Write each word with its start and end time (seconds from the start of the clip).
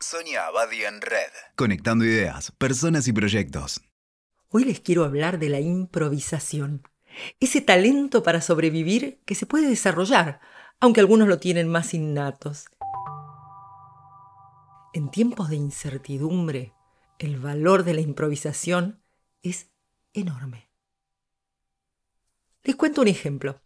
Sonia 0.00 0.46
Abadi 0.46 0.84
en 0.84 1.00
Red. 1.00 1.32
Conectando 1.56 2.04
ideas, 2.04 2.52
personas 2.52 3.08
y 3.08 3.12
proyectos. 3.12 3.80
Hoy 4.48 4.64
les 4.64 4.78
quiero 4.78 5.04
hablar 5.04 5.40
de 5.40 5.48
la 5.48 5.58
improvisación. 5.58 6.82
Ese 7.40 7.60
talento 7.60 8.22
para 8.22 8.40
sobrevivir 8.40 9.20
que 9.24 9.34
se 9.34 9.44
puede 9.44 9.68
desarrollar, 9.68 10.40
aunque 10.78 11.00
algunos 11.00 11.26
lo 11.26 11.38
tienen 11.38 11.68
más 11.68 11.94
innatos. 11.94 12.66
En 14.94 15.10
tiempos 15.10 15.50
de 15.50 15.56
incertidumbre, 15.56 16.74
el 17.18 17.40
valor 17.40 17.82
de 17.82 17.94
la 17.94 18.00
improvisación 18.00 19.02
es 19.42 19.68
enorme. 20.12 20.70
Les 22.62 22.76
cuento 22.76 23.02
un 23.02 23.08
ejemplo. 23.08 23.60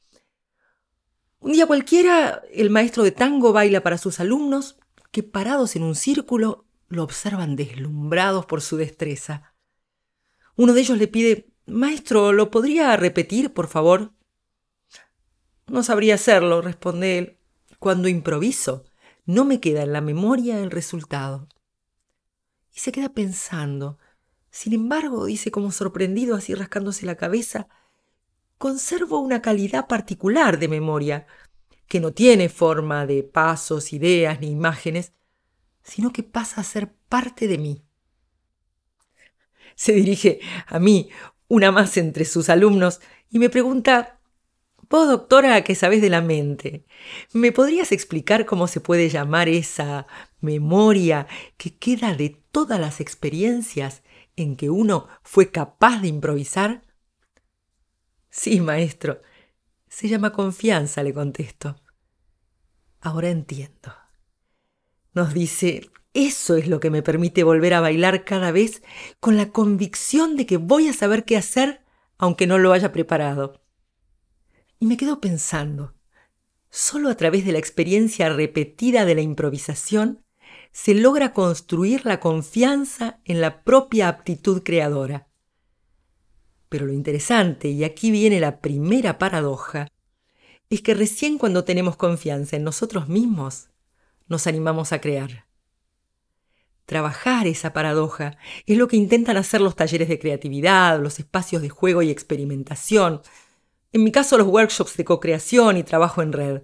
Un 1.41 1.53
día 1.53 1.67
cualquiera, 1.67 2.41
el 2.53 2.71
maestro 2.71 3.03
de 3.03 3.13
tango 3.13 3.53
baila 3.53 3.83
para 3.83 3.99
sus 3.99 4.19
alumnos 4.19 4.79
que 5.13 5.23
parados 5.23 5.77
en 5.77 5.85
un 5.85 5.95
círculo 5.95 6.65
lo 6.89 7.05
observan 7.05 7.55
deslumbrados 7.55 8.47
por 8.47 8.63
su 8.63 8.77
destreza. 8.77 9.55
Uno 10.57 10.73
de 10.73 10.81
ellos 10.81 10.99
le 10.99 11.07
pide, 11.07 11.51
Maestro, 11.67 12.33
¿lo 12.33 12.51
podría 12.51 12.97
repetir, 12.97 13.53
por 13.53 13.69
favor? 13.69 14.13
No 15.69 15.83
sabría 15.83 16.17
hacerlo, 16.17 16.61
responde 16.61 17.19
él. 17.19 17.39
Cuando 17.79 18.09
improviso, 18.09 18.85
no 19.25 19.45
me 19.45 19.61
queda 19.61 19.83
en 19.83 19.93
la 19.93 20.01
memoria 20.01 20.59
el 20.59 20.71
resultado. 20.71 21.49
Y 22.75 22.81
se 22.81 22.91
queda 22.91 23.11
pensando. 23.11 23.99
Sin 24.51 24.73
embargo, 24.73 25.27
dice 25.27 25.51
como 25.51 25.71
sorprendido, 25.73 26.37
así 26.37 26.55
rascándose 26.55 27.07
la 27.07 27.17
cabeza, 27.17 27.69
conservo 28.59 29.19
una 29.19 29.43
calidad 29.43 29.89
particular 29.89 30.59
de 30.59 30.69
memoria 30.69 31.27
que 31.93 32.01
no 32.01 32.15
tiene 32.15 32.49
forma 32.49 33.05
de 33.05 33.23
pasos, 33.23 33.93
ideas 33.93 34.41
ni 34.41 34.49
imágenes, 34.49 35.13
sino 35.83 36.11
que 36.11 36.23
pasa 36.23 36.63
a 36.63 36.65
ser 36.65 36.91
parte 37.11 37.47
de 37.47 37.59
mí. 37.59 37.85
Se 39.75 39.93
dirige 39.93 40.41
a 40.67 40.79
mí, 40.79 41.11
una 41.49 41.71
más 41.71 41.99
entre 41.99 42.25
sus 42.25 42.49
alumnos, 42.49 43.03
y 43.29 43.39
me 43.39 43.51
pregunta, 43.51 44.21
Vos, 44.89 45.07
doctora, 45.07 45.63
que 45.65 45.75
sabés 45.75 46.01
de 46.01 46.09
la 46.09 46.23
mente, 46.23 46.87
¿me 47.35 47.53
podrías 47.53 47.93
explicar 47.93 48.47
cómo 48.47 48.69
se 48.69 48.81
puede 48.81 49.11
llamar 49.11 49.51
esa 49.51 50.07
memoria 50.41 51.27
que 51.59 51.77
queda 51.77 52.15
de 52.15 52.31
todas 52.53 52.81
las 52.81 53.01
experiencias 53.01 54.03
en 54.35 54.57
que 54.57 54.71
uno 54.71 55.09
fue 55.23 55.51
capaz 55.51 56.01
de 56.01 56.09
improvisar? 56.09 56.87
Sí, 58.31 58.63
maestro, 58.63 59.21
se 59.93 60.09
llama 60.09 60.33
confianza, 60.33 61.03
le 61.03 61.13
contesto. 61.13 61.82
Ahora 63.03 63.31
entiendo. 63.31 63.93
Nos 65.13 65.35
dice, 65.35 65.91
eso 66.15 66.57
es 66.57 66.69
lo 66.69 66.79
que 66.79 66.89
me 66.89 67.03
permite 67.03 67.43
volver 67.43 67.75
a 67.75 67.81
bailar 67.81 68.25
cada 68.25 68.53
vez 68.53 68.81
con 69.19 69.37
la 69.37 69.51
convicción 69.51 70.37
de 70.37 70.47
que 70.47 70.57
voy 70.57 70.87
a 70.87 70.93
saber 70.93 71.25
qué 71.25 71.37
hacer 71.37 71.83
aunque 72.17 72.47
no 72.47 72.59
lo 72.59 72.73
haya 72.73 72.93
preparado. 72.93 73.61
Y 74.79 74.87
me 74.87 74.97
quedo 74.97 75.21
pensando, 75.21 75.95
solo 76.71 77.09
a 77.09 77.17
través 77.17 77.45
de 77.45 77.51
la 77.51 77.59
experiencia 77.59 78.29
repetida 78.29 79.05
de 79.05 79.17
la 79.17 79.23
improvisación 79.23 80.25
se 80.71 80.95
logra 80.95 81.33
construir 81.33 82.07
la 82.07 82.21
confianza 82.21 83.21
en 83.25 83.41
la 83.41 83.65
propia 83.65 84.07
aptitud 84.07 84.63
creadora. 84.63 85.27
Pero 86.69 86.87
lo 86.87 86.93
interesante, 86.93 87.69
y 87.69 87.83
aquí 87.83 88.13
viene 88.13 88.39
la 88.39 88.61
primera 88.61 89.19
paradoja, 89.19 89.89
es 90.75 90.81
que 90.81 90.95
recién 90.95 91.37
cuando 91.37 91.65
tenemos 91.65 91.97
confianza 91.97 92.57
en 92.57 92.65
nosotros 92.65 93.07
mismos, 93.07 93.69
nos 94.27 94.47
animamos 94.47 94.93
a 94.93 95.03
crear. 95.03 95.45
Trabajar 96.87 97.47
esa 97.47 97.75
paradoja 97.75 98.39
es 98.65 98.79
lo 98.79 98.89
que 98.89 98.97
intentan 98.97 99.37
hacer 99.37 99.61
los 99.61 99.77
talleres 99.77 100.09
de 100.09 100.19
creatividad, 100.19 100.99
los 100.99 101.19
espacios 101.19 101.61
de 101.61 101.69
juego 101.69 102.01
y 102.01 102.11
experimentación, 102.11 103.21
en 103.93 104.03
mi 104.03 104.13
caso 104.13 104.39
los 104.39 104.47
workshops 104.47 104.97
de 104.97 105.05
co-creación 105.05 105.77
y 105.77 105.83
trabajo 105.83 106.23
en 106.23 106.33
red. 106.33 106.63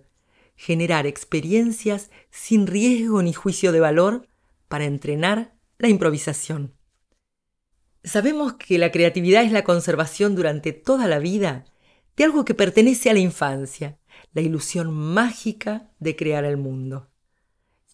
Generar 0.56 1.06
experiencias 1.06 2.10
sin 2.30 2.66
riesgo 2.66 3.20
ni 3.22 3.34
juicio 3.34 3.72
de 3.72 3.80
valor 3.80 4.26
para 4.68 4.86
entrenar 4.86 5.52
la 5.76 5.88
improvisación. 5.88 6.72
Sabemos 8.04 8.54
que 8.54 8.78
la 8.78 8.91
creatividad 8.91 9.42
es 9.42 9.52
la 9.52 9.64
conservación 9.64 10.34
durante 10.34 10.72
toda 10.72 11.06
la 11.08 11.18
vida 11.18 11.66
de 12.18 12.24
algo 12.24 12.44
que 12.44 12.52
pertenece 12.52 13.10
a 13.10 13.12
la 13.12 13.20
infancia, 13.20 13.96
la 14.32 14.40
ilusión 14.40 14.92
mágica 14.92 15.92
de 16.00 16.16
crear 16.16 16.44
el 16.44 16.56
mundo. 16.56 17.08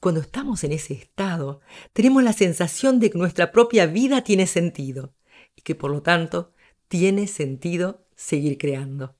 Cuando 0.00 0.22
estamos 0.22 0.64
en 0.64 0.72
ese 0.72 0.94
estado, 0.94 1.60
tenemos 1.92 2.22
la 2.22 2.32
sensación 2.32 3.00
de 3.00 3.10
que 3.10 3.18
nuestra 3.18 3.52
propia 3.52 3.84
vida 3.84 4.24
tiene 4.24 4.46
sentido 4.46 5.14
y 5.54 5.60
que 5.60 5.74
por 5.74 5.90
lo 5.90 6.02
tanto 6.02 6.54
tiene 6.88 7.26
sentido 7.26 8.06
seguir 8.16 8.56
creando. 8.56 9.14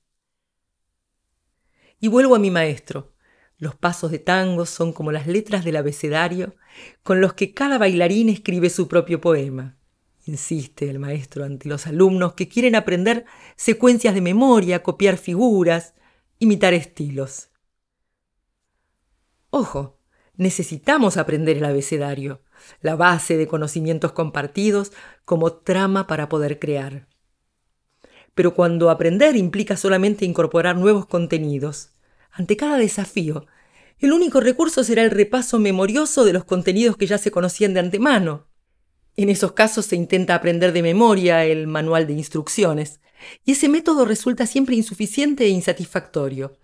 Y 2.01 2.09
vuelvo 2.09 2.35
a 2.35 2.39
mi 2.39 2.51
maestro. 2.51 3.13
Los 3.59 3.77
pasos 3.77 4.11
de 4.11 4.19
tango 4.19 4.65
son 4.65 4.95
como 4.95 5.13
las 5.13 5.27
letras 5.27 5.65
del 5.67 5.77
abecedario 5.77 6.57
con 7.03 7.21
los 7.21 7.35
que 7.35 7.53
cada 7.53 7.77
bailarín 7.77 8.31
escribe 8.31 8.71
su 8.71 8.89
propio 8.89 9.21
poema. 9.21 9.77
Insiste 10.27 10.89
el 10.89 10.99
maestro 10.99 11.45
ante 11.45 11.69
los 11.69 11.87
alumnos 11.87 12.33
que 12.33 12.49
quieren 12.49 12.75
aprender 12.75 13.27
secuencias 13.57 14.15
de 14.15 14.23
memoria, 14.23 14.83
copiar 14.83 15.19
figuras, 15.19 15.95
imitar 16.39 16.73
estilos. 16.73 17.51
Ojo, 19.51 19.99
necesitamos 20.37 21.17
aprender 21.19 21.59
el 21.59 21.65
abecedario, 21.65 22.43
la 22.81 22.97
base 22.97 23.37
de 23.37 23.47
conocimientos 23.47 24.13
compartidos 24.13 24.93
como 25.25 25.53
trama 25.53 26.07
para 26.07 26.29
poder 26.29 26.59
crear. 26.59 27.07
Pero 28.35 28.55
cuando 28.55 28.91
aprender 28.91 29.37
implica 29.37 29.77
solamente 29.77 30.25
incorporar 30.25 30.77
nuevos 30.77 31.07
contenidos, 31.07 31.91
ante 32.33 32.57
cada 32.57 32.79
desafío, 32.79 33.47
el 33.99 34.13
único 34.13 34.41
recurso 34.41 34.83
será 34.83 35.03
el 35.03 35.11
repaso 35.11 35.59
memorioso 35.59 36.25
de 36.25 36.33
los 36.33 36.45
contenidos 36.45 36.97
que 36.97 37.07
ya 37.07 37.19
se 37.19 37.31
conocían 37.31 37.75
de 37.75 37.81
antemano. 37.81 38.47
En 39.17 39.29
esos 39.29 39.53
casos 39.53 39.87
se 39.87 39.97
intenta 39.97 40.35
aprender 40.35 40.73
de 40.73 40.83
memoria 40.83 41.45
el 41.45 41.69
manual 41.69 42.07
de 42.07 42.15
instrucciones, 42.15 43.01
y 43.45 43.53
ese 43.53 43.69
método 43.69 44.05
resulta 44.05 44.47
siempre 44.47 44.75
insuficiente 44.75 45.45
e 45.45 45.49
insatisfactorio. 45.49 46.59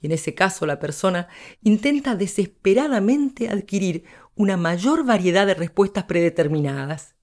Y 0.00 0.06
en 0.06 0.12
ese 0.12 0.34
caso 0.34 0.66
la 0.66 0.78
persona 0.78 1.28
intenta 1.62 2.14
desesperadamente 2.14 3.48
adquirir 3.48 4.04
una 4.34 4.58
mayor 4.58 5.04
variedad 5.04 5.46
de 5.46 5.54
respuestas 5.54 6.04
predeterminadas. 6.04 7.14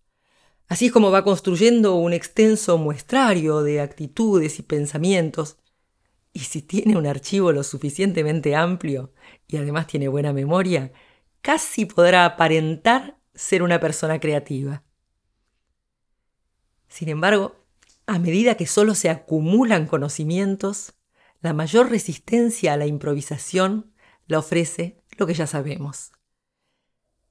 Así 0.67 0.87
es 0.87 0.91
como 0.91 1.11
va 1.11 1.23
construyendo 1.23 1.95
un 1.95 2.13
extenso 2.13 2.77
muestrario 2.79 3.61
de 3.61 3.81
actitudes 3.81 4.57
y 4.57 4.63
pensamientos. 4.63 5.57
Y 6.33 6.39
si 6.39 6.61
tiene 6.63 6.97
un 6.97 7.05
archivo 7.05 7.51
lo 7.51 7.63
suficientemente 7.63 8.55
amplio 8.55 9.13
y 9.47 9.57
además 9.57 9.85
tiene 9.85 10.07
buena 10.07 10.33
memoria, 10.33 10.91
casi 11.41 11.85
podrá 11.85 12.25
aparentar 12.25 13.20
ser 13.41 13.63
una 13.63 13.79
persona 13.79 14.19
creativa. 14.19 14.83
Sin 16.87 17.09
embargo, 17.09 17.55
a 18.05 18.19
medida 18.19 18.55
que 18.55 18.67
solo 18.67 18.93
se 18.93 19.09
acumulan 19.09 19.87
conocimientos, 19.87 20.93
la 21.41 21.53
mayor 21.53 21.89
resistencia 21.89 22.73
a 22.73 22.77
la 22.77 22.85
improvisación 22.85 23.93
la 24.27 24.37
ofrece 24.37 25.01
lo 25.17 25.25
que 25.25 25.33
ya 25.33 25.47
sabemos. 25.47 26.11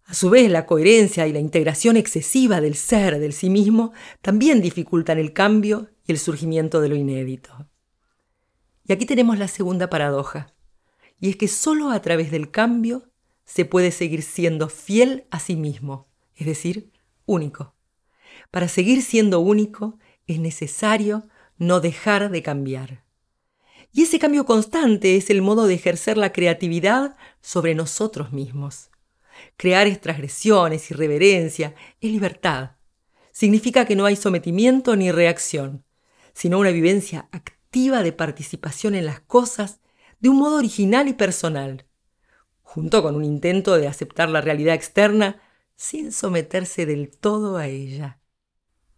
A 0.04 0.15
su 0.15 0.31
vez, 0.31 0.50
la 0.50 0.66
coherencia 0.66 1.28
y 1.28 1.32
la 1.32 1.38
integración 1.38 1.97
excesiva 1.97 2.60
del 2.60 2.75
ser, 2.75 3.20
del 3.20 3.32
sí 3.32 3.49
mismo, 3.49 3.93
también 4.20 4.60
dificultan 4.60 5.19
el 5.19 5.32
cambio 5.32 5.91
y 6.04 6.12
el 6.12 6.19
surgimiento 6.19 6.81
de 6.81 6.88
lo 6.88 6.97
inédito. 6.97 7.69
Y 8.84 8.93
aquí 8.93 9.06
tenemos 9.06 9.38
la 9.38 9.47
segunda 9.47 9.88
paradoja, 9.88 10.53
y 11.20 11.31
es 11.31 11.37
que 11.37 11.47
solo 11.47 11.91
a 11.91 12.03
través 12.03 12.32
del 12.32 12.50
cambio 12.50 13.09
se 13.53 13.65
puede 13.65 13.91
seguir 13.91 14.22
siendo 14.22 14.69
fiel 14.69 15.27
a 15.31 15.41
sí 15.41 15.56
mismo, 15.56 16.06
es 16.37 16.47
decir, 16.47 16.93
único. 17.26 17.75
Para 18.52 18.69
seguir 18.69 19.02
siendo 19.02 19.41
único 19.41 19.99
es 20.29 20.38
necesario 20.38 21.25
no 21.58 21.81
dejar 21.81 22.31
de 22.31 22.44
cambiar. 22.44 23.05
Y 23.93 24.02
ese 24.02 24.20
cambio 24.20 24.47
constante 24.47 25.17
es 25.17 25.31
el 25.31 25.43
modo 25.43 25.67
de 25.67 25.75
ejercer 25.75 26.17
la 26.17 26.32
creatividad 26.32 27.17
sobre 27.41 27.75
nosotros 27.75 28.32
mismos. 28.32 28.91
Crear 29.56 29.88
es 29.88 30.00
transgresión, 30.00 30.73
es 30.73 30.88
irreverencia, 30.93 31.75
es 32.00 32.11
libertad. 32.12 32.76
Significa 33.32 33.85
que 33.85 33.96
no 33.96 34.05
hay 34.05 34.14
sometimiento 34.14 34.94
ni 34.94 35.11
reacción, 35.11 35.85
sino 36.35 36.61
una 36.61 36.70
vivencia 36.70 37.29
activa 37.32 38.05
de 38.05 38.12
participación 38.12 38.94
en 38.94 39.06
las 39.06 39.19
cosas 39.19 39.81
de 40.20 40.29
un 40.29 40.37
modo 40.37 40.56
original 40.56 41.08
y 41.08 41.14
personal, 41.14 41.85
junto 42.72 43.02
con 43.02 43.17
un 43.17 43.25
intento 43.25 43.76
de 43.76 43.88
aceptar 43.88 44.28
la 44.28 44.40
realidad 44.40 44.76
externa 44.76 45.43
sin 45.75 46.12
someterse 46.12 46.87
del 46.87 47.11
todo 47.11 47.56
a 47.56 47.67
ella. 47.67 48.20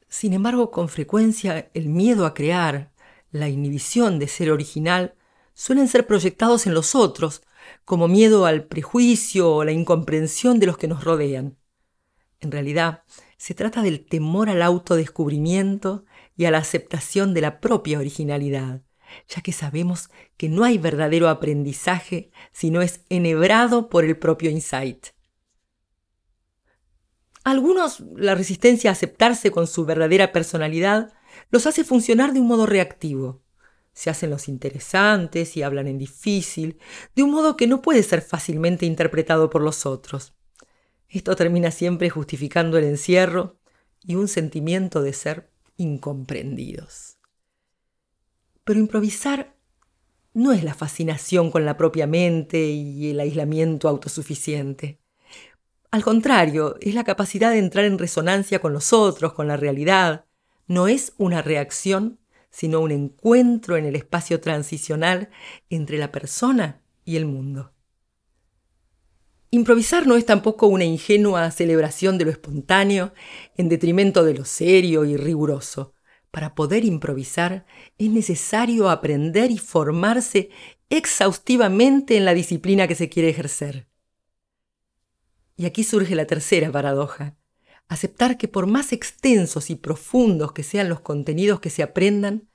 Sin 0.08 0.34
embargo, 0.34 0.70
con 0.70 0.90
frecuencia 0.90 1.70
el 1.72 1.88
miedo 1.88 2.26
a 2.26 2.34
crear, 2.34 2.92
la 3.30 3.48
inhibición 3.48 4.18
de 4.18 4.28
ser 4.28 4.50
original, 4.50 5.14
suelen 5.54 5.88
ser 5.88 6.06
proyectados 6.06 6.66
en 6.66 6.74
los 6.74 6.94
otros, 6.94 7.40
como 7.86 8.08
miedo 8.08 8.44
al 8.44 8.64
prejuicio 8.64 9.50
o 9.50 9.64
la 9.64 9.72
incomprensión 9.72 10.58
de 10.58 10.66
los 10.66 10.76
que 10.76 10.88
nos 10.88 11.02
rodean. 11.02 11.56
En 12.40 12.52
realidad, 12.52 13.04
se 13.38 13.54
trata 13.54 13.80
del 13.80 14.04
temor 14.04 14.50
al 14.50 14.60
autodescubrimiento 14.60 16.04
y 16.36 16.44
a 16.44 16.50
la 16.50 16.58
aceptación 16.58 17.32
de 17.32 17.40
la 17.40 17.58
propia 17.58 17.98
originalidad, 17.98 18.82
ya 19.28 19.42
que 19.42 19.52
sabemos 19.52 20.10
que 20.36 20.48
no 20.48 20.64
hay 20.64 20.78
verdadero 20.78 21.28
aprendizaje 21.28 22.30
si 22.52 22.70
no 22.70 22.82
es 22.82 23.00
enhebrado 23.08 23.88
por 23.88 24.04
el 24.04 24.16
propio 24.16 24.50
insight. 24.50 25.08
algunos, 27.44 28.00
la 28.16 28.34
resistencia 28.34 28.90
a 28.90 28.92
aceptarse 28.92 29.50
con 29.50 29.66
su 29.66 29.84
verdadera 29.84 30.32
personalidad 30.32 31.12
los 31.50 31.66
hace 31.66 31.84
funcionar 31.84 32.32
de 32.32 32.40
un 32.40 32.46
modo 32.46 32.66
reactivo. 32.66 33.42
Se 33.92 34.10
hacen 34.10 34.30
los 34.30 34.48
interesantes 34.48 35.56
y 35.56 35.62
hablan 35.62 35.86
en 35.86 35.98
difícil, 35.98 36.78
de 37.14 37.22
un 37.22 37.30
modo 37.30 37.56
que 37.56 37.66
no 37.66 37.82
puede 37.82 38.02
ser 38.02 38.22
fácilmente 38.22 38.86
interpretado 38.86 39.50
por 39.50 39.60
los 39.60 39.84
otros. 39.86 40.34
Esto 41.08 41.36
termina 41.36 41.70
siempre 41.70 42.08
justificando 42.08 42.78
el 42.78 42.84
encierro 42.84 43.58
y 44.02 44.14
un 44.14 44.28
sentimiento 44.28 45.02
de 45.02 45.12
ser 45.12 45.50
incomprendidos. 45.76 47.18
Pero 48.64 48.80
improvisar 48.80 49.56
no 50.34 50.52
es 50.52 50.64
la 50.64 50.74
fascinación 50.74 51.50
con 51.50 51.64
la 51.64 51.76
propia 51.76 52.06
mente 52.06 52.64
y 52.68 53.10
el 53.10 53.20
aislamiento 53.20 53.88
autosuficiente. 53.88 55.00
Al 55.90 56.02
contrario, 56.02 56.76
es 56.80 56.94
la 56.94 57.04
capacidad 57.04 57.50
de 57.50 57.58
entrar 57.58 57.84
en 57.84 57.98
resonancia 57.98 58.60
con 58.60 58.72
los 58.72 58.92
otros, 58.92 59.34
con 59.34 59.46
la 59.46 59.58
realidad. 59.58 60.24
No 60.66 60.88
es 60.88 61.12
una 61.18 61.42
reacción, 61.42 62.18
sino 62.50 62.80
un 62.80 62.92
encuentro 62.92 63.76
en 63.76 63.84
el 63.84 63.96
espacio 63.96 64.40
transicional 64.40 65.28
entre 65.68 65.98
la 65.98 66.10
persona 66.10 66.80
y 67.04 67.16
el 67.16 67.26
mundo. 67.26 67.72
Improvisar 69.50 70.06
no 70.06 70.16
es 70.16 70.24
tampoco 70.24 70.66
una 70.66 70.84
ingenua 70.84 71.50
celebración 71.50 72.16
de 72.16 72.24
lo 72.24 72.30
espontáneo 72.30 73.12
en 73.58 73.68
detrimento 73.68 74.24
de 74.24 74.32
lo 74.32 74.46
serio 74.46 75.04
y 75.04 75.18
riguroso. 75.18 75.94
Para 76.32 76.54
poder 76.54 76.86
improvisar 76.86 77.66
es 77.98 78.08
necesario 78.08 78.88
aprender 78.88 79.50
y 79.50 79.58
formarse 79.58 80.48
exhaustivamente 80.88 82.16
en 82.16 82.24
la 82.24 82.32
disciplina 82.32 82.88
que 82.88 82.94
se 82.94 83.10
quiere 83.10 83.28
ejercer. 83.28 83.86
Y 85.56 85.66
aquí 85.66 85.84
surge 85.84 86.14
la 86.14 86.26
tercera 86.26 86.72
paradoja. 86.72 87.36
Aceptar 87.86 88.38
que 88.38 88.48
por 88.48 88.66
más 88.66 88.94
extensos 88.94 89.68
y 89.68 89.74
profundos 89.74 90.52
que 90.52 90.62
sean 90.62 90.88
los 90.88 91.00
contenidos 91.00 91.60
que 91.60 91.68
se 91.68 91.82
aprendan, 91.82 92.48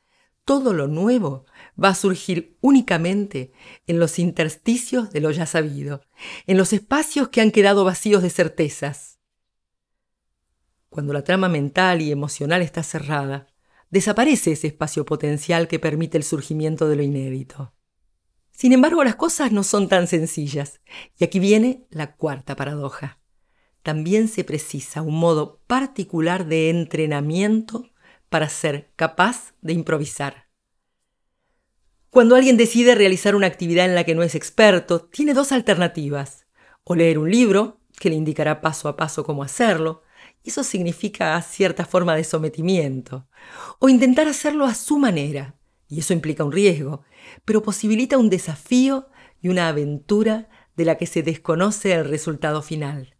todo 0.44 0.74
lo 0.74 0.88
nuevo 0.88 1.46
va 1.82 1.90
a 1.90 1.96
surgir 1.96 2.58
únicamente 2.62 3.52
en 3.86 4.00
los 4.00 4.18
intersticios 4.18 5.12
de 5.12 5.22
lo 5.22 5.30
ya 5.30 5.46
sabido, 5.46 6.02
en 6.48 6.58
los 6.58 6.74
espacios 6.74 7.30
que 7.30 7.42
han 7.42 7.52
quedado 7.52 7.84
vacíos 7.84 8.24
de 8.24 8.32
certezas. 8.32 9.20
Cuando 10.90 11.14
la 11.14 11.24
trama 11.24 11.48
mental 11.48 12.02
y 12.02 12.12
emocional 12.12 12.64
está 12.64 12.82
cerrada, 12.82 13.48
desaparece 13.90 14.52
ese 14.52 14.68
espacio 14.68 15.06
potencial 15.06 15.68
que 15.68 15.80
permite 15.80 16.18
el 16.18 16.24
surgimiento 16.24 16.88
de 16.88 16.96
lo 16.96 17.04
inédito. 17.04 17.74
Sin 18.52 18.74
embargo, 18.74 19.04
las 19.04 19.16
cosas 19.16 19.52
no 19.52 19.64
son 19.64 19.88
tan 19.88 20.08
sencillas, 20.08 20.82
y 21.18 21.24
aquí 21.24 21.40
viene 21.40 21.86
la 21.90 22.16
cuarta 22.16 22.56
paradoja. 22.56 23.20
También 23.84 24.28
se 24.28 24.44
precisa 24.44 25.02
un 25.02 25.16
modo 25.16 25.62
particular 25.68 26.48
de 26.48 26.70
entrenamiento 26.70 27.92
para 28.30 28.50
ser 28.50 28.92
capaz 28.96 29.54
de 29.62 29.74
improvisar. 29.74 30.48
Cuando 32.10 32.36
alguien 32.36 32.58
decide 32.58 32.96
realizar 32.96 33.36
una 33.36 33.48
actividad 33.48 33.86
en 33.86 33.96
la 33.96 34.04
que 34.04 34.16
no 34.16 34.24
es 34.24 34.34
experto, 34.34 35.02
tiene 35.02 35.34
dos 35.34 35.52
alternativas. 35.52 36.48
O 36.84 36.96
leer 36.96 37.20
un 37.20 37.30
libro, 37.30 37.82
que 38.00 38.10
le 38.10 38.16
indicará 38.16 38.60
paso 38.62 38.90
a 38.90 38.96
paso 38.96 39.24
cómo 39.24 39.44
hacerlo, 39.44 40.02
eso 40.50 40.64
significa 40.64 41.42
cierta 41.42 41.86
forma 41.86 42.16
de 42.16 42.24
sometimiento. 42.24 43.28
O 43.80 43.90
intentar 43.90 44.28
hacerlo 44.28 44.66
a 44.66 44.74
su 44.74 44.98
manera, 44.98 45.56
y 45.88 46.00
eso 46.00 46.14
implica 46.14 46.44
un 46.44 46.52
riesgo, 46.52 47.04
pero 47.46 47.64
posibilita 47.64 48.18
un 48.18 48.30
desafío 48.30 49.10
y 49.42 49.50
una 49.50 49.68
aventura 49.70 50.50
de 50.76 50.86
la 50.86 50.96
que 50.98 51.06
se 51.06 51.24
desconoce 51.24 51.94
el 51.94 52.06
resultado 52.06 52.62
final. 52.62 53.16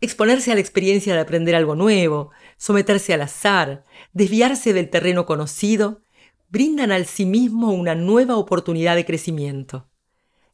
Exponerse 0.00 0.50
a 0.50 0.54
la 0.54 0.60
experiencia 0.60 1.14
de 1.14 1.20
aprender 1.20 1.54
algo 1.54 1.74
nuevo, 1.74 2.30
someterse 2.56 3.12
al 3.12 3.22
azar, 3.22 3.84
desviarse 4.12 4.72
del 4.72 4.88
terreno 4.88 5.26
conocido, 5.26 6.02
brindan 6.48 6.90
al 6.90 7.06
sí 7.06 7.26
mismo 7.26 7.72
una 7.72 7.94
nueva 7.94 8.36
oportunidad 8.36 8.96
de 8.96 9.04
crecimiento. 9.04 9.89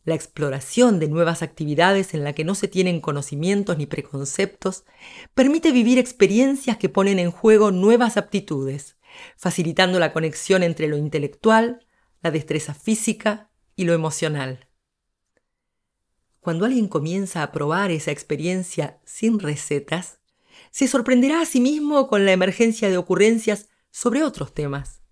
La 0.07 0.15
exploración 0.15 1.01
de 1.01 1.09
nuevas 1.09 1.43
actividades 1.43 2.15
en 2.15 2.23
la 2.23 2.33
que 2.33 2.45
no 2.45 2.55
se 2.55 2.69
tienen 2.69 3.01
conocimientos 3.01 3.77
ni 3.77 3.87
preconceptos 3.87 4.85
permite 5.35 5.73
vivir 5.73 5.99
experiencias 5.99 6.77
que 6.77 6.89
ponen 6.89 7.19
en 7.19 7.33
juego 7.33 7.73
nuevas 7.73 8.17
aptitudes, 8.17 8.97
facilitando 9.37 9.99
la 9.99 10.13
conexión 10.13 10.63
entre 10.63 10.87
lo 10.87 10.97
intelectual, 10.97 11.85
la 12.23 12.31
destreza 12.31 12.73
física 12.73 13.51
y 13.75 13.83
lo 13.83 13.95
emocional. 13.95 14.69
Cuando 16.39 16.67
alguien 16.67 16.87
comienza 16.87 17.43
a 17.43 17.51
probar 17.51 17.91
esa 17.91 18.13
experiencia 18.13 19.01
sin 19.05 19.41
recetas, 19.41 20.21
se 20.71 20.87
sorprenderá 20.87 21.41
a 21.41 21.47
sí 21.47 21.61
mismo 21.61 22.07
con 22.07 22.25
la 22.25 22.31
emergencia 22.31 22.89
de 22.89 22.97
ocurrencias 22.97 23.71
sobre 23.91 24.23
otros 24.23 24.55
temas. 24.55 25.03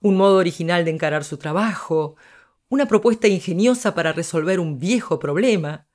Un 0.00 0.16
modo 0.16 0.36
original 0.36 0.84
de 0.84 0.92
encarar 0.92 1.24
su 1.24 1.38
trabajo, 1.38 2.14
una 2.68 2.86
propuesta 2.86 3.28
ingeniosa 3.28 3.94
para 3.94 4.12
resolver 4.12 4.60
un 4.60 4.78
viejo 4.78 5.18
problema, 5.18 5.88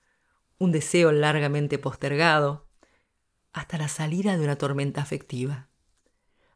un 0.57 0.71
deseo 0.71 1.11
largamente 1.11 1.77
postergado, 1.77 2.67
hasta 3.53 3.77
la 3.77 3.87
salida 3.87 4.37
de 4.37 4.43
una 4.43 4.57
tormenta 4.57 5.01
afectiva. 5.01 5.69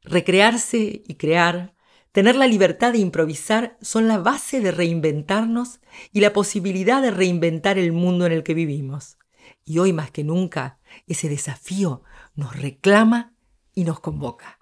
Recrearse 0.04 1.04
y 1.06 1.15
crear, 1.15 1.75
tener 2.12 2.36
la 2.36 2.48
libertad 2.48 2.92
de 2.92 3.00
improvisar 3.00 3.77
son 3.81 4.07
la 4.07 4.18
base 4.18 4.60
de 4.60 4.71
reinventarnos 4.71 5.80
y 6.12 6.19
la 6.19 6.33
posibilidad 6.33 7.01
de 7.01 7.12
reinventar 7.12 7.77
el 7.77 7.92
mundo 7.92 8.25
en 8.25 8.33
el 8.33 8.44
que 8.44 8.54
vivimos. 8.54 9.18
Y 9.66 9.80
hoy 9.80 9.94
más 9.94 10.12
que 10.12 10.24
nunca, 10.24 10.80
ese 11.07 11.30
desafío 11.30 12.04
nos 12.36 12.56
reclama 12.56 13.33
y 13.74 13.86
nos 13.86 14.00
convoca. 14.00 14.57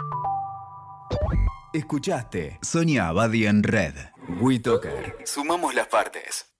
Escuchaste 1.73 2.59
Sonia 2.61 3.07
Abadi 3.07 3.45
en 3.45 3.63
Red. 3.63 3.93
WeToker. 4.41 5.15
Sumamos 5.23 5.73
las 5.73 5.87
partes. 5.87 6.50